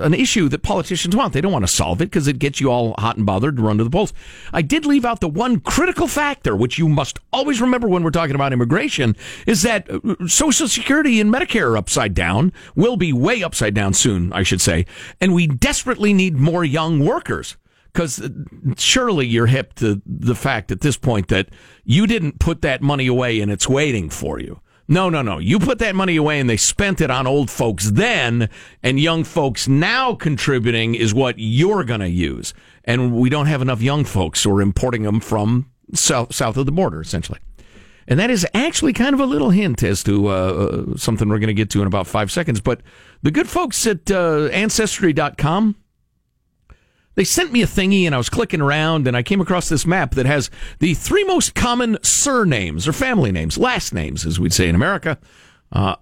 [0.02, 1.34] an issue that politicians want.
[1.34, 3.62] They don't want to solve it because it gets you all hot and bothered to
[3.64, 4.14] run to the polls.
[4.52, 8.12] I did leave out the one critical factor, which you must always remember when we're
[8.12, 9.16] talking about immigration,
[9.48, 13.94] is that uh, Social Security and Medicare are upside down, will be way upside down
[13.94, 14.86] soon, I should say,
[15.22, 17.58] and we desperately need more young workers
[17.94, 18.28] because
[18.78, 21.50] surely you're hip to the fact at this point that
[21.84, 24.60] you didn't put that money away and it's waiting for you.
[24.88, 25.38] No, no, no.
[25.38, 28.50] You put that money away and they spent it on old folks then,
[28.82, 32.54] and young folks now contributing is what you're going to use.
[32.84, 36.66] And we don't have enough young folks, so we're importing them from south, south of
[36.66, 37.40] the border, essentially.
[38.08, 41.48] And that is actually kind of a little hint as to uh, something we're going
[41.48, 42.60] to get to in about five seconds.
[42.60, 42.82] But
[43.22, 45.78] the good folks at uh, Ancestry.com,
[47.16, 49.86] they sent me a thingy and I was clicking around and I came across this
[49.86, 50.50] map that has
[50.80, 55.18] the three most common surnames or family names, last names, as we'd say in America,
[55.72, 55.96] uh,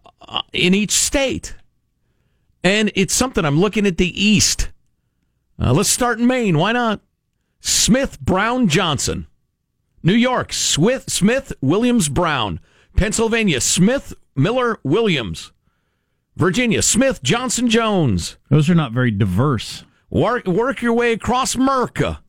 [0.53, 1.55] in each state.
[2.63, 4.69] And it's something I'm looking at the East.
[5.59, 6.57] Uh, let's start in Maine.
[6.57, 7.01] Why not?
[7.59, 9.27] Smith, Brown, Johnson.
[10.03, 12.59] New York, Smith, Smith, Williams, Brown.
[12.95, 15.51] Pennsylvania, Smith, Miller, Williams.
[16.35, 18.37] Virginia, Smith, Johnson, Jones.
[18.49, 19.83] Those are not very diverse.
[20.11, 22.21] Work, work your way across America.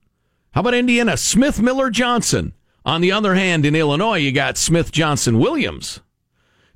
[0.53, 1.17] How about Indiana?
[1.17, 2.53] Smith, Miller, Johnson.
[2.85, 6.01] On the other hand, in Illinois, you got Smith, Johnson, Williams.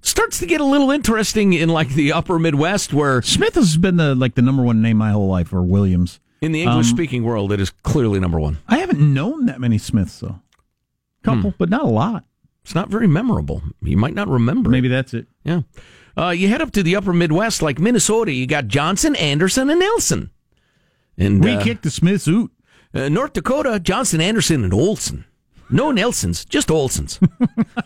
[0.01, 3.97] Starts to get a little interesting in like the upper Midwest where Smith has been
[3.97, 6.21] the like the number one name my whole life, or Williams.
[6.41, 8.59] in the English speaking world it is clearly number one.
[8.69, 10.41] I haven't known that many Smiths though.
[11.23, 12.25] Couple, but not a lot.
[12.63, 13.63] It's not very memorable.
[13.81, 14.71] You might not remember.
[14.71, 14.73] it.
[14.73, 15.27] Maybe that's it.
[15.45, 15.63] Yeah.
[16.17, 19.81] Uh, you head up to the upper Midwest like Minnesota, you got Johnson, Anderson, and
[19.81, 20.31] Nelson.
[21.19, 22.51] And We uh, kicked the Smiths out.
[22.95, 25.25] Uh, North Dakota, Johnson, Anderson, and Olson.
[25.69, 27.19] No Nelsons, just Olsons.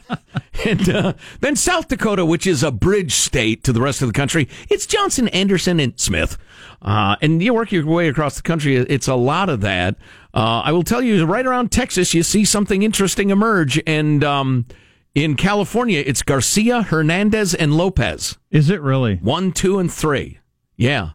[0.67, 4.13] and uh, then South Dakota, which is a bridge state to the rest of the
[4.13, 6.37] country, it's Johnson, Anderson, and Smith.
[6.83, 9.97] Uh, and you work your way across the country, it's a lot of that.
[10.35, 13.81] Uh, I will tell you, right around Texas, you see something interesting emerge.
[13.87, 14.67] And um,
[15.15, 18.37] in California, it's Garcia, Hernandez, and Lopez.
[18.51, 19.17] Is it really?
[19.17, 20.39] One, two, and three.
[20.77, 21.11] Yeah.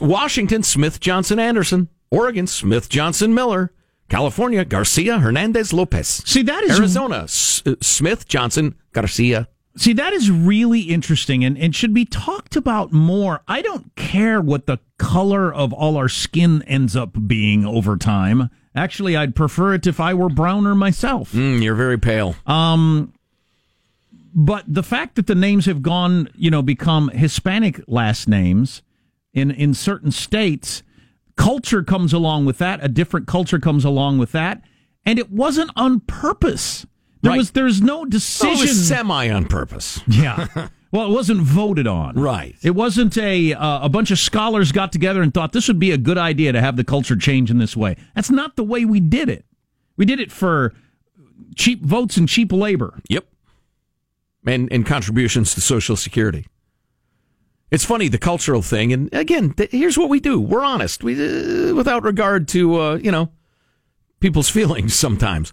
[0.00, 1.88] Washington, Smith, Johnson, Anderson.
[2.10, 3.72] Oregon, Smith, Johnson, Miller.
[4.08, 6.22] California, Garcia, Hernandez, Lopez.
[6.24, 9.48] See, that is Arizona, S- uh, Smith, Johnson, Garcia.
[9.76, 13.42] See, that is really interesting and, and should be talked about more.
[13.46, 18.50] I don't care what the color of all our skin ends up being over time.
[18.74, 21.32] Actually, I'd prefer it if I were browner myself.
[21.32, 22.34] Mm, you're very pale.
[22.46, 23.12] Um,
[24.34, 28.82] but the fact that the names have gone, you know, become Hispanic last names
[29.32, 30.82] in in certain states,
[31.36, 32.82] culture comes along with that.
[32.82, 34.62] A different culture comes along with that,
[35.04, 36.86] and it wasn't on purpose.
[37.22, 37.38] There Right.
[37.38, 38.60] was there's no decision.
[38.60, 40.00] was semi on purpose.
[40.08, 40.46] Yeah.
[40.90, 42.14] Well, it wasn't voted on.
[42.14, 42.56] Right.
[42.62, 45.90] It wasn't a uh, a bunch of scholars got together and thought this would be
[45.90, 47.96] a good idea to have the culture change in this way.
[48.14, 49.44] That's not the way we did it.
[49.98, 50.72] We did it for
[51.56, 53.00] cheap votes and cheap labor.
[53.10, 53.26] Yep.
[54.46, 56.46] And, and contributions to Social Security.
[57.70, 58.92] It's funny, the cultural thing.
[58.92, 62.94] And again, th- here's what we do we're honest we, uh, without regard to, uh,
[62.96, 63.30] you know,
[64.20, 65.52] people's feelings sometimes.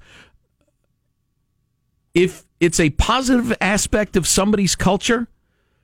[2.14, 5.28] If it's a positive aspect of somebody's culture,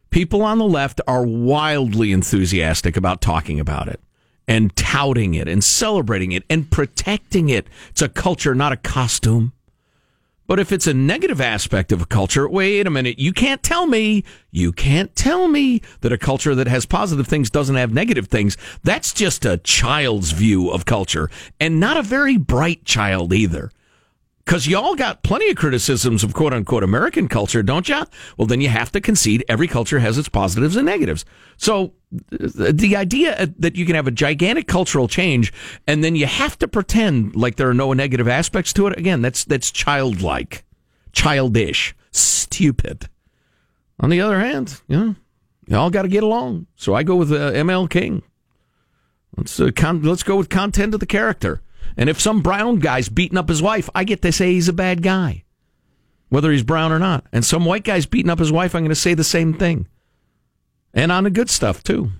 [0.10, 4.00] people on the left are wildly enthusiastic about talking about it
[4.48, 7.68] and touting it and celebrating it and protecting it.
[7.90, 9.52] It's a culture, not a costume.
[10.52, 13.88] But if it's a negative aspect of a culture, wait a minute, you can't tell
[13.88, 18.28] me, you can't tell me that a culture that has positive things doesn't have negative
[18.28, 18.58] things.
[18.84, 21.30] That's just a child's view of culture
[21.62, 23.72] and not a very bright child either.
[24.46, 28.06] Because y'all got plenty of criticisms of quote unquote American culture, don't ya?
[28.38, 31.26] Well, then you have to concede every culture has its positives and negatives.
[31.58, 35.54] So the idea that you can have a gigantic cultural change
[35.88, 39.22] and then you have to pretend like there are no negative aspects to it, again,
[39.22, 40.66] that's, that's childlike,
[41.12, 43.10] childish, stupid.
[44.00, 45.16] On the other hand, you know,
[45.68, 46.66] y'all got to get along.
[46.76, 48.24] So I go with uh, ML King.
[49.38, 51.62] Let's uh, con- let's go with content of the character.
[51.98, 54.74] And if some brown guy's beating up his wife, I get to say he's a
[54.74, 55.44] bad guy,
[56.30, 57.26] whether he's brown or not.
[57.32, 59.88] And some white guy's beating up his wife, I'm going to say the same thing.
[60.94, 62.12] And on the good stuff too.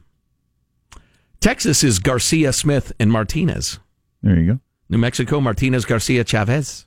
[1.40, 3.80] Texas is Garcia, Smith, and Martinez.
[4.22, 4.60] There you go.
[4.90, 6.86] New Mexico, Martinez, Garcia, Chavez.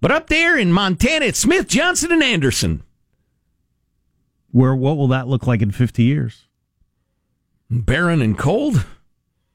[0.00, 2.82] But up there in Montana, it's Smith, Johnson, and Anderson.
[4.50, 6.46] Where what will that look like in 50 years?
[7.70, 8.84] Barren and cold.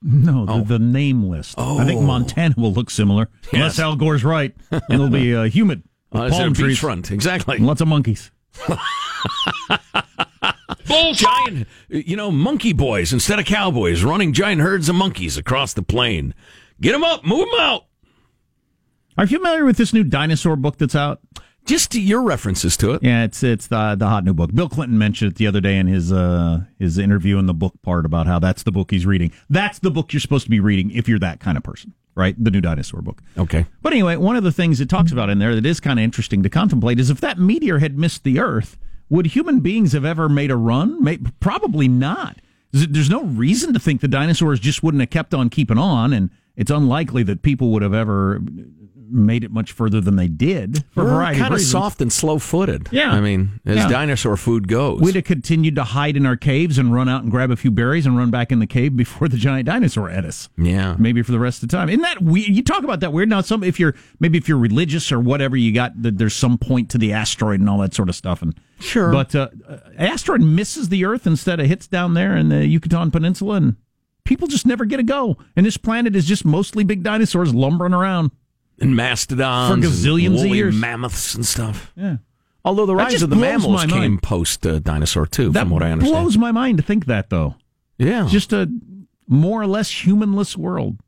[0.09, 1.59] No, the, the name list.
[1.59, 2.03] I think Oh.
[2.05, 3.29] Montana will look similar.
[3.51, 3.79] Unless Yes.
[3.79, 4.55] Al Gore's right.
[4.89, 5.83] It'll be uh, humid.
[6.09, 6.79] Uh, Palm trees.
[6.79, 7.11] beachfront?
[7.11, 7.57] Exactly.
[7.57, 8.31] Lots of monkeys.
[10.87, 15.73] Bull giant, you know, monkey boys instead of cowboys running giant herds of monkeys across
[15.73, 16.33] the plain.
[16.79, 17.87] Get them up, move them out.
[19.17, 21.19] Are you familiar with this new dinosaur book that's out?
[21.67, 23.03] Just to your references to it.
[23.03, 24.53] Yeah, it's it's the the hot new book.
[24.53, 27.73] Bill Clinton mentioned it the other day in his uh his interview in the book
[27.83, 29.31] part about how that's the book he's reading.
[29.49, 32.41] That's the book you're supposed to be reading if you're that kind of person, right?
[32.41, 33.21] The new dinosaur book.
[33.37, 33.65] Okay.
[33.81, 36.03] But anyway, one of the things it talks about in there that is kind of
[36.03, 38.77] interesting to contemplate is if that meteor had missed the Earth,
[39.09, 41.03] would human beings have ever made a run?
[41.03, 42.37] May, probably not.
[42.71, 46.29] There's no reason to think the dinosaurs just wouldn't have kept on keeping on, and
[46.55, 48.41] it's unlikely that people would have ever
[49.09, 52.01] made it much further than they did for a We're variety kind of of soft
[52.01, 52.89] and slow footed.
[52.91, 53.11] Yeah.
[53.11, 53.87] I mean, as Yeah.
[53.89, 55.01] dinosaur food goes.
[55.01, 57.71] We'd have continued to hide in our caves and run out and grab a few
[57.71, 60.49] berries and run back in the cave before the giant dinosaur ate us.
[60.57, 60.95] yeah.
[60.99, 61.89] Maybe for the rest of the time.
[61.89, 62.47] Isn't that weird?
[62.49, 63.29] You talk about that weird.
[63.29, 66.57] Now, some if you're maybe if you're religious or whatever, you got that there's some
[66.57, 68.41] point to the asteroid and all that sort of stuff.
[68.41, 69.11] And Sure.
[69.11, 73.09] but uh, uh, asteroid misses the Earth instead of hits down there in the Yucatan
[73.11, 73.75] Peninsula, and
[74.23, 75.37] people just never get a go.
[75.55, 78.31] And this planet is just mostly big dinosaurs lumbering around.
[78.79, 79.83] And mastodons.
[79.83, 80.75] For gazillions and of years.
[80.75, 81.91] mammoths and stuff.
[81.95, 82.17] Yeah.
[82.63, 85.91] Although the rise of the mammals came post uh, dinosaur too, That from what I
[85.91, 86.21] understand.
[86.23, 87.55] blows my mind to think that though.
[87.97, 88.27] yeah.
[88.29, 88.69] just a
[89.27, 90.99] more or less humanless world.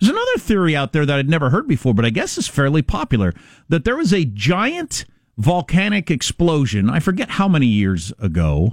[0.00, 2.80] There's another theory out there that I'd never heard before, but I guess is fairly
[2.82, 3.34] popular
[3.68, 5.04] that there was a giant
[5.36, 6.88] volcanic explosion.
[6.88, 8.72] I forget how many years ago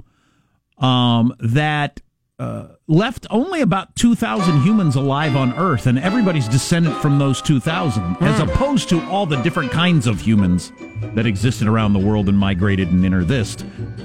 [0.78, 2.00] um, that
[2.38, 8.16] uh, left only about 2,000 humans alive on Earth, and everybody's descended from those 2,000,
[8.20, 10.72] as opposed to all the different kinds of humans
[11.14, 13.56] that existed around the world and migrated and entered this.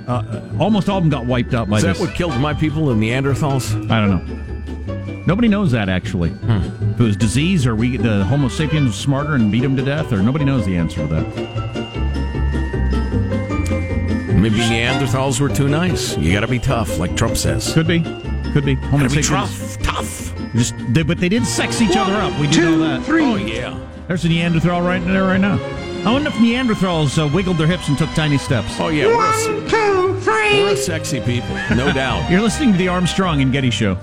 [0.08, 2.08] Uh, uh, almost all of them got wiped out by Is that this.
[2.08, 3.90] what killed my people, the Neanderthals?
[3.92, 5.24] I don't know.
[5.26, 6.32] Nobody knows that actually.
[6.32, 9.84] If it was disease or we the Homo sapiens was smarter and beat them to
[9.84, 11.83] death, or nobody knows the answer to that.
[14.44, 16.18] Maybe Neanderthals were too nice.
[16.18, 17.74] You got to be tough, like Trump says.
[17.74, 18.02] Could be,
[18.52, 18.76] could be.
[18.76, 20.52] Homo Gotta be sapiens tough, tough.
[20.54, 22.38] just, they, but they did sex each other up.
[22.42, 23.04] We do know that.
[23.06, 23.24] Three.
[23.24, 23.80] Oh yeah.
[24.08, 25.56] There's a Neanderthal right there, right now.
[26.06, 28.76] I wonder if Neanderthals uh, wiggled their hips and took tiny steps.
[28.80, 29.06] Oh yeah.
[29.08, 29.30] We're
[29.66, 30.62] a, Two, three.
[30.62, 32.30] we're a sexy people, no doubt.
[32.30, 33.98] You're listening to the Armstrong and Getty Show.